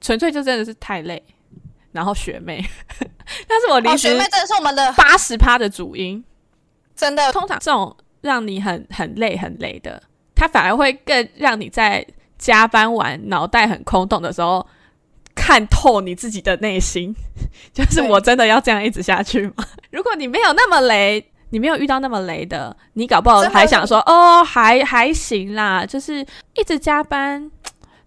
[0.00, 1.22] 纯粹就真的是太累。
[1.92, 2.60] 然后学妹，
[3.46, 6.24] 但是我离职，学妹真的是我们的八十趴的主因。
[6.96, 10.02] 真的，通常这种让你很很累很累的，
[10.34, 12.04] 他反而会更让你在
[12.36, 14.66] 加班完脑袋很空洞的时候
[15.36, 17.14] 看透你自己的内心。
[17.72, 19.64] 就是我真的要这样一直下去吗？
[19.92, 26.18] 如果你没有那么雷，你没有遇到那么雷的，你搞不好还想说哦，还还行啦，就是
[26.54, 27.48] 一直加班，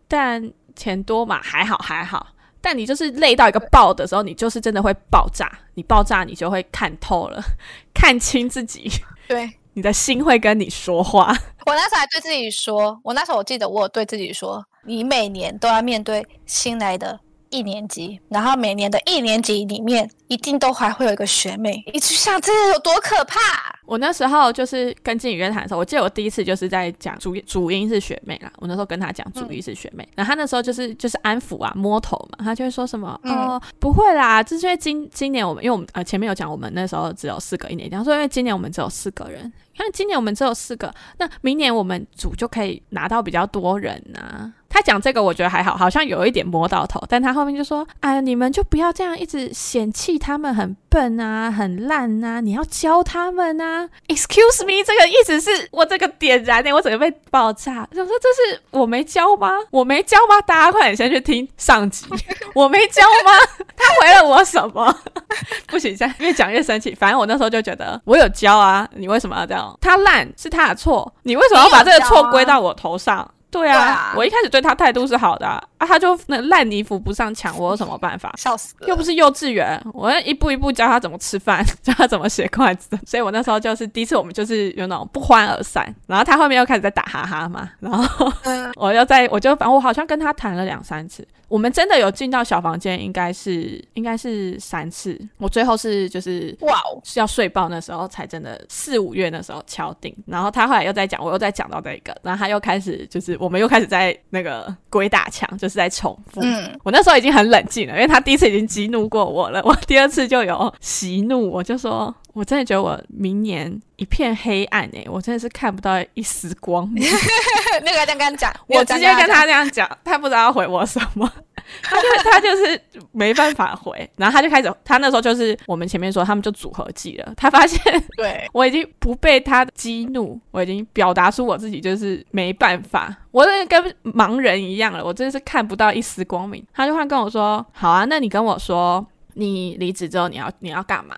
[0.05, 2.27] 但钱多嘛，还好还好。
[2.59, 5.49] 但你就是累到一个爆的时候，你就是真的会爆炸。
[5.75, 7.41] 你爆炸，你就会看透了，
[7.95, 8.91] 看清自己。
[9.29, 11.27] 对，你的心会跟你说话。
[11.65, 17.17] 我那时候还对自己说，我那时候我记得我有对自己说，你每年都要面对新来的
[17.49, 21.83] 一年级，然后每年的一年级里面，一定都还会有一个学妹。
[21.93, 23.39] 你去想这有多可怕？
[23.85, 28.51] 我那时候就是跟经理约谈的时候，我记得我第一次就是在讲主主音是学妹啦。
[28.57, 44.53] 我那时候跟他讲主音是学妹，嗯、然后他那时候就是就是安抚啊摸头嘛，他就会说什么、嗯、哦不会啦，这是因为今今年我们因为我们呃前面有讲我们那时候只有四个一年级，他说因为今年我们只有四个人，看今年我们只有四个，那明年我们组就可以拿到比较多人呐、啊。
[44.77, 53.89] 他讲这个我觉得还好，好像有一点摸到头，但他后面就说哎呀你们就不要这样一直嫌弃他们很笨啊很烂啊，你要教他们啊。
[54.07, 57.87] Excuse me，这个意思是我这个点燃的，我整个被爆炸。
[57.91, 59.49] 想说这是我没教吗？
[59.71, 60.39] 我没教吗？
[60.45, 62.05] 大家快点先去听上集，
[62.53, 63.31] 我没教吗？
[63.75, 64.95] 他回了我什么？
[65.65, 66.93] 不行，现在越讲越生气。
[66.93, 69.75] 反正我那时候就觉得我有教啊，你为什么要这样？
[69.81, 73.27] 他烂是他的错，你为什么要把这个错归到我头上？
[73.59, 78.33] 对啊，我一开始对他态度是好的啊，啊他就那烂泥扶不上墙，我有什么办法？
[78.37, 82.97] 笑死了，又不是幼稚园，我要一步一步教他怎么吃饭， 教他怎么写筷子。
[83.05, 85.93] 所以我那时候就是第一次，我们就是有那种不欢而散。
[86.07, 88.31] 然后他后面又开始在打哈哈嘛，然后
[88.75, 91.27] 我又在，我就反正我好像跟他谈了两三次。
[91.47, 95.17] 我们真的有进到小房间，应该是应该是三次。
[95.37, 100.13] 我最后是就是哇哦，是要睡爆那时候才真的四五月那时候敲定。
[100.25, 106.41] 然后他后来又在讲，我又在讲到这个，然后他又开始就是我们又开始在那个鬼打墙，就是在重复。
[106.41, 112.13] 嗯，我那时候已经很冷静了，因为他第一次已经激怒过我了，我第二次就有息怒，我就说。
[112.37, 117.03] 我真的觉得我明年一片黑暗哎、欸，我真的是看不到一丝光明。
[117.83, 121.27] 那个刚刚讲，我直接跟他这样讲，他不知道要回我什么，
[121.81, 122.79] 他就他就是
[123.11, 127.79] 没办法回，然后他就开始，他那时候就是我们前面说他们就组合技了，他发现
[128.15, 136.63] 对 我已经不被他激怒，我已经表达出我自己就是没办法，我真的跟盲人一样了，我真的是看不到一丝光明。
[136.71, 141.15] 他就会跟我说：“好啊，那你跟我说，你离职之后你要你要干嘛？”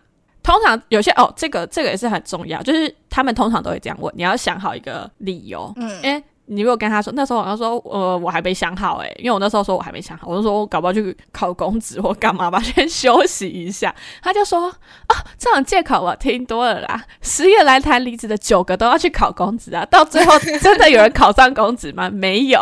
[0.50, 5.72] 通常有些哦，这个这个也是很重要，就是他们通常都会这样问，你要想好一个理由。
[5.76, 13.94] 嗯，因为你如果跟他说，那时候我要说，呃，我还没想好，诶，因为我那时候说我还没想好，我就说我搞不好去考公职或干嘛吧，先休息一下。
[14.24, 14.68] 他就说，
[15.06, 22.10] 啊，这种借口我听多了啦，十月来谈离职的九个都要去考公职啊，到最后真的有人考上公职吗？
[22.10, 22.60] 没有，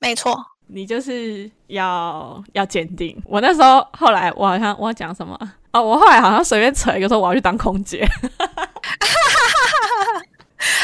[0.00, 0.34] 没错，
[0.68, 3.22] 你就是要要坚定。
[3.26, 5.38] 我那时候后来我好像我要讲什么？
[5.76, 8.08] 哦，我后来好像随便扯一个说我要去当空姐，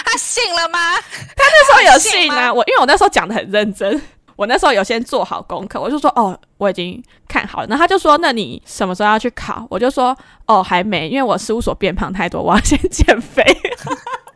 [0.05, 0.97] 他信了吗？
[1.37, 4.01] 他那时候有信啊，我因为我那时候讲的很认真，
[4.37, 7.67] 我那时候有先做好功课，我就说哦，我已经看好了。
[7.67, 9.67] 然后他就说，那你什么时候要去考？
[9.71, 13.43] 我就说哦，还没，因为我事务所变胖太多，我要先减肥。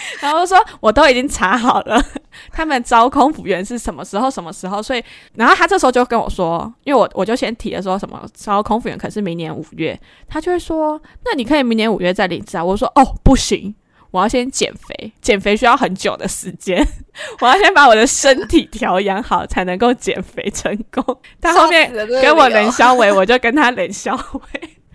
[0.20, 2.02] 然后说，我都已经查好了，
[2.52, 4.30] 他们招空服员是什么时候？
[4.30, 4.82] 什么时候？
[4.82, 12.64] 所以，然后他这时候就跟我说，因为我我就先提了说什么招空服员可是明年五月，他就会说，那你可以明年五月再领职啊。
[12.64, 13.74] 我说哦，不行，
[14.10, 16.86] 我要先减肥，减肥需要很久的时间，
[17.40, 21.20] 我要先把我的身体调养好，才能够减肥成功。
[21.40, 24.40] 他后面跟我冷笑话，我就跟他冷笑话，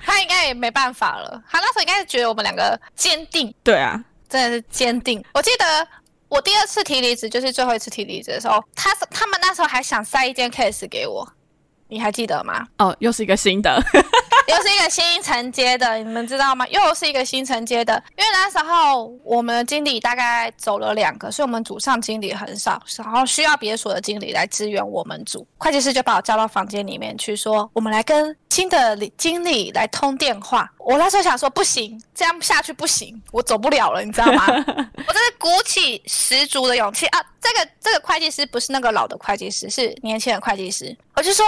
[0.06, 1.42] 他应该也没办法了。
[1.50, 4.04] 他那时候应该是觉得我们两个坚定，对啊。
[4.34, 5.24] 真的是坚定。
[5.36, 5.88] 我记得
[6.28, 11.28] 我第二次提离职，就是最后一次提离职的时候，他他们那时候还想塞一件 case 给我，
[11.88, 12.68] 你还记得吗？
[12.80, 13.80] 哦，又是一个新的，
[14.48, 16.68] 又是一个新承接的，你们知道吗？
[16.68, 25.48] 又是一个新承接的，因为那时候我们的经理大概走了两个，所以我们组上经理很少，然后需要别所的经理来支援我们组。
[25.58, 34.46] 会计师就把我叫到房间里面去说：“我们来跟。”新的经理来通电话，我那时候想说不行，这样下去不行，我走不了了，你知道吗？
[35.08, 37.20] 我真是鼓起十足的勇气啊！
[37.42, 40.96] 这个这个会计师不是那个老的会计师，是年轻的会计师。
[41.16, 41.44] 我就说，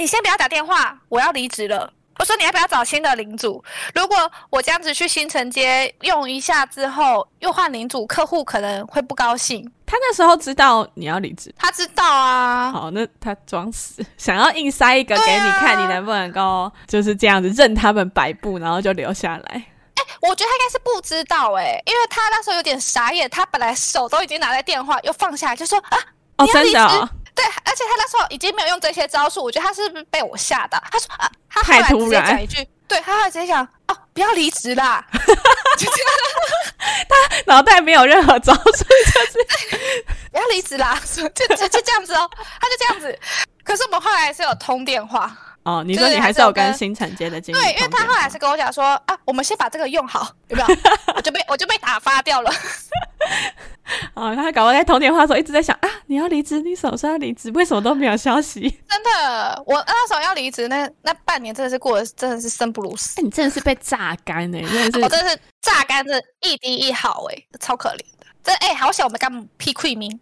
[0.00, 1.92] 你先不要打电话，我要离职了。
[2.18, 3.62] 我说你要不要找新的领主？
[3.94, 4.16] 如果
[4.48, 9.62] 我这样子去新城街用一下之后又换领主，客户可能会不高兴。
[9.84, 12.72] 他那时候知道你要离职，他知道啊。
[12.72, 19.44] 好，那他装死，想要硬塞一个给你看，你能不能够就是这样子任他们摆布，然后就留下来？
[19.52, 25.98] 哎，我觉得他应该是不知道哎、欸，因为他那时候有点傻眼，他本来手都已经拿在电话，又放下来，就说啊，
[26.38, 27.08] 哦，真的、哦，
[27.40, 30.82] 对，而且他那时候已经没有用这些招数，我觉得他是不是被我吓到？
[30.90, 35.02] 他说啊，他后来直接讲一句，对，他后来直接讲哦，不要离职啦，
[35.78, 36.12] 就这样，
[37.08, 37.16] 他
[37.46, 38.84] 脑袋没有任何招数，就是
[40.50, 42.28] 离职啦， 就就就这样子哦，
[42.60, 43.18] 他就这样子。
[43.64, 45.34] 可是我们后来是有通电话。
[45.62, 47.60] 哦，你说你还是有跟新承接的经历？
[47.60, 50.68] 对，因为他后来是跟我讲说啊，我们先把这个用好， 有没有？
[51.14, 52.50] 我就被我就被打发掉了。
[54.14, 57.50] 哦，他搞我在通电话的时候一直在想啊，你要离职，你什么时候要离职？
[57.50, 58.62] 为什么都没有消息？
[58.88, 63.20] 真的，我那时候要离职，那那半年真的是过得真的是生不如死。
[63.20, 68.00] 欸、你真的是被榨干哎，真的是，我真的是榨干，这一滴一毫哎，超可怜
[68.42, 68.52] 的。
[68.52, 70.18] 这哎、欸，好险我们刚批亏命，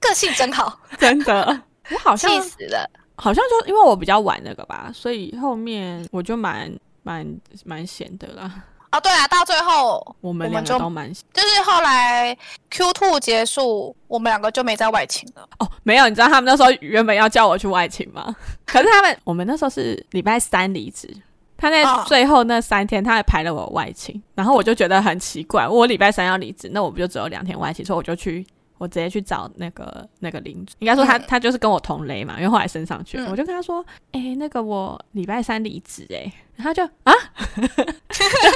[0.00, 2.88] 个性真好， 真的， 我好像气死了。
[3.16, 6.72] 好像就因为我比较晚那个吧，所以后面我就蛮
[7.02, 7.24] 蛮
[7.64, 8.50] 蛮闲的啦。
[8.90, 12.36] 哦，对啊，到最后我们两个都蛮闲，就是后来
[12.70, 15.48] Q two 结束，我们两个就没在外勤了。
[15.58, 18.34] 哦，没有，你知道他们那时候原本要叫我去外勤吗？
[18.66, 21.08] 可是他们我们那时候是礼拜三离职，
[21.56, 28.46] 他在最后那三天他还排了我外勤，然后我就觉得很奇怪，我礼拜三要离职，那我不就只有两天外勤，所以我就去。
[28.76, 33.16] 我直接去找那个那个领主，应该说他、嗯、他就是跟我同类嘛，因为后来升上去。
[33.16, 37.12] 了，嗯、我就跟他说，哎、欸，那个我礼拜三离职，哎，然后他就啊，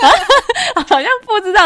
[0.01, 0.09] 好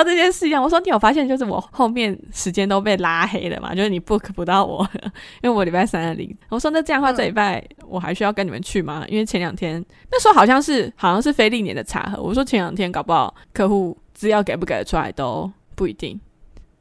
[0.02, 0.62] 这件事一样。
[0.62, 4.88] 我说你有发现，就是我后面时间都被拉黑了嘛，就是你 book 不到我，
[5.42, 6.36] 因为我礼拜三要离职。
[6.48, 9.04] 我说那这样的话，这礼拜我还需要跟你们去吗？
[9.08, 16.20] 因为前两天那时候好像是好像是非历年的查核，我说前两天搞不好客户资料给不给得出来都不一定。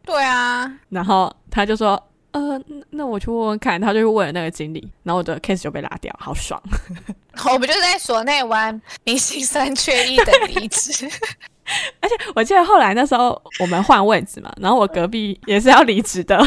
[0.03, 2.01] 对啊，然后他就说，
[2.32, 2.59] 呃，
[2.89, 6.59] 那我去问问看，他就去问了那个经理，然后我的 case 就被拉掉，好爽。
[7.49, 11.07] 我不就在所内玩明星三缺一的离职，
[12.01, 16.38] 而且我记得后来那时候我们换位置嘛，然后我隔壁也是要离职的，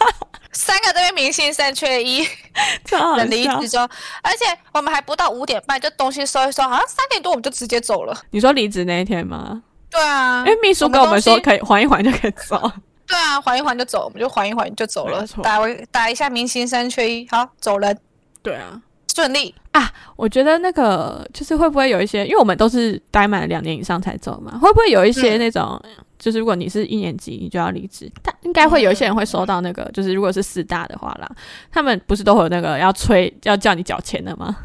[0.52, 2.22] 三个都是明星三缺一
[3.16, 3.82] 的离职中，
[4.22, 8.16] 而且我们还不到五点半就东西收一收，好像三点多我们就直接走了。
[8.30, 9.62] 你说离职那一天吗？
[9.90, 12.70] 对啊，因为秘书跟我们说可以缓一缓就可以走。
[13.06, 15.58] 对啊，缓一缓就走，我们就缓一缓就走了，打
[15.90, 17.98] 打一下明星三缺一，好走人。
[18.42, 18.80] 对啊，
[19.18, 19.92] 顺利啊！
[20.14, 25.90] 我觉得那个就是会不会有一些，因为我们都是待满两年以上才走嘛，会不会有一些那种，嗯、
[26.20, 31.28] 就是如果你是一年级，你就要离职，但应该会有一些人会收到那个，嗯、就是如果是四大的话啦，
[31.72, 34.56] 他们不是都会有那个要催要叫你缴钱的吗？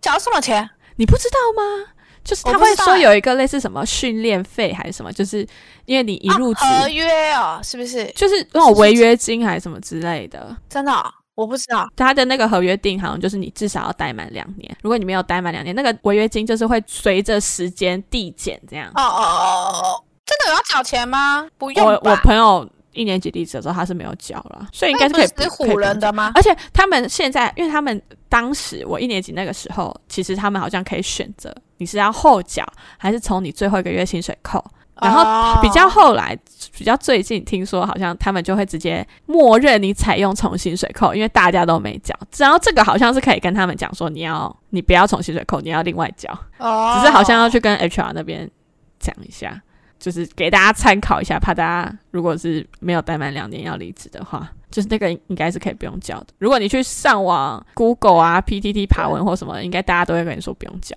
[0.00, 0.68] 缴什么钱？
[0.96, 1.92] 你不知道吗？
[2.24, 5.46] 就是他会说有一个类似什么训练费还是什么，就是
[5.86, 8.04] 因为你一入职、啊、合约哦，是不是？
[8.14, 10.54] 就是那种违约金还是什么之类的？
[10.68, 11.88] 真的、哦，我不知道。
[11.96, 18.88] 他的那个合约定好像就是你至少要待满两年，如果你没有待满两年，那个违约金就是会随着时间递减这样。
[18.94, 21.48] 哦哦哦哦，真的有要缴钱吗？
[21.56, 21.86] 不用。
[21.86, 26.32] 我我朋友一年级离职的时候他是没有缴了，所以应该是可以不是唬人的吗？
[26.34, 31.54] 而且他们现在，因为他们当时我一年级那个时候，其实他们好像可以选择。
[31.78, 32.62] 你是要后缴
[32.98, 34.62] 还是从你最后一个月薪水扣？
[35.00, 36.38] 然后比较后来，
[36.76, 42.14] 比较最近听说好像他们就会直接默认你采用重薪水扣，因为大家都没缴。
[42.36, 46.30] 然后这个好像是可以跟他们讲说，你要你不要重薪水扣，你要另外缴。
[46.58, 48.50] 哦，只是好像要去跟 HR 那边
[48.98, 49.60] 讲一下，
[49.98, 56.26] 就是给大家参考一下，怕大家如果是没有待满两年要离职的话，就是那个应该是可以不用交的。
[56.38, 60.94] 如果你去上网 Google 啊、PTT 爬文或什么，应该大家都会跟你说不用缴。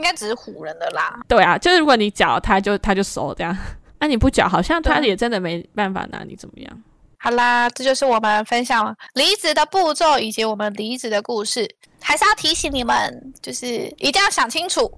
[0.00, 1.20] 应该只是唬人的啦。
[1.28, 3.54] 对啊，就是如果你缴，他就他就收这样。
[4.00, 6.82] 那、啊、你不缴，好像他也真的没办法拿你怎么样。
[7.18, 11.68] 好啦，这就是我们分享离职的步骤以及我们离职的故事。
[12.00, 13.66] 还是要提醒你们，就是
[13.98, 14.90] 一定要想清楚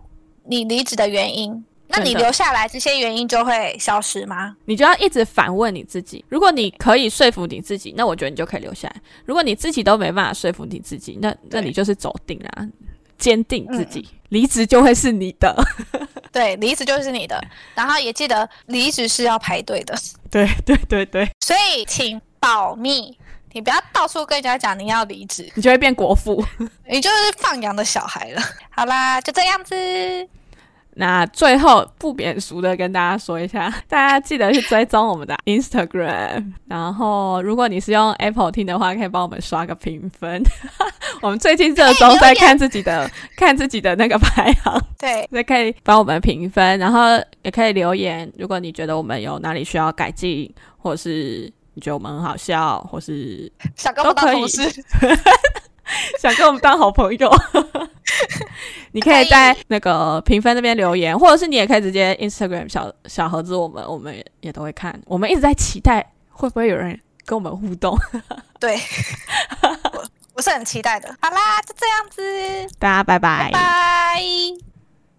[0.44, 1.64] 你离职的原因。
[1.88, 4.56] 那你留下来，这些原因就会消失吗？
[4.64, 6.24] 你就要一直反问你自己。
[6.28, 9.02] 如果你可以说服你自己，那我觉得你就可以留下来。
[9.26, 12.68] 如果你自己都没办法说服你自己，那那你就是走定了。
[13.22, 15.54] 坚定自己，离职、嗯、就会是你的。
[16.32, 17.40] 对，离职就是你的。
[17.72, 19.94] 然后也记得，离职是要排队的。
[20.28, 21.30] 对对对对。
[21.40, 23.16] 所以请保密，
[23.52, 26.44] 你不要到处跟人家讲你要离职，你就会变国父，
[26.88, 28.42] 你就是放羊的小孩了。
[28.70, 30.28] 好啦，就这样子。
[30.94, 36.52] 那最后不免俗的跟大家说一下，大家记得去追踪我们的 Instagram。
[36.66, 40.42] 然后，如果你是用 Apple 听的话，可以帮我们刷个评分。
[41.22, 47.00] 我们最近热衷在看自己的、欸、看自己的那个排行，对，所以可以帮我们评分，然后
[47.42, 48.30] 也可以留言。
[48.36, 54.62] 如果你觉得我们有哪里需要改进，或是你觉得我们很好笑，或是想跟我们当同事，
[56.20, 57.30] 想跟我们当好朋友。
[58.92, 65.00] 你可以在那个评分那边留言，或者是你也可以直接 Instagram 小小盒子我们，我们也都会看。
[65.06, 67.98] 我们一直在期待会不会有人跟我们互动。
[68.60, 68.78] 对，
[69.92, 70.04] 我
[70.34, 71.08] 我是很期待的。
[71.20, 74.20] 好啦，就这样子，大家拜拜，拜拜，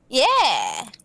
[0.10, 0.24] 耶。
[0.24, 1.03] Yeah